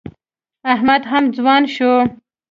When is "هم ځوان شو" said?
1.11-1.93